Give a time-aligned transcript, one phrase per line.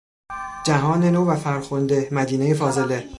[0.65, 3.05] جهان نو و فرخنده، مدینهی فاضله